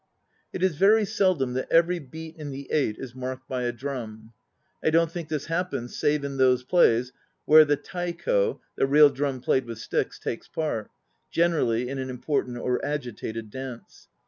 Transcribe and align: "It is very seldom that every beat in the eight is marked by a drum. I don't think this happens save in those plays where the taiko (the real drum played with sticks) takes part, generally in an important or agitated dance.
"It 0.51 0.63
is 0.63 0.77
very 0.77 1.05
seldom 1.05 1.53
that 1.53 1.69
every 1.71 1.99
beat 1.99 2.35
in 2.35 2.49
the 2.49 2.71
eight 2.71 2.95
is 2.97 3.13
marked 3.13 3.47
by 3.47 3.61
a 3.65 3.71
drum. 3.71 4.33
I 4.83 4.89
don't 4.89 5.11
think 5.11 5.29
this 5.29 5.45
happens 5.45 5.95
save 5.95 6.23
in 6.23 6.37
those 6.37 6.63
plays 6.63 7.13
where 7.45 7.65
the 7.65 7.75
taiko 7.75 8.61
(the 8.75 8.87
real 8.87 9.11
drum 9.11 9.41
played 9.41 9.65
with 9.65 9.77
sticks) 9.77 10.17
takes 10.17 10.47
part, 10.47 10.89
generally 11.29 11.87
in 11.87 11.99
an 11.99 12.09
important 12.09 12.57
or 12.57 12.83
agitated 12.83 13.51
dance. 13.51 14.07